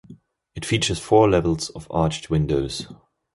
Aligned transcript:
It 0.55 0.65
features 0.65 0.97
four 0.97 1.29
levels 1.29 1.69
of 1.69 1.85
arched 1.91 2.31
windows. 2.31 2.87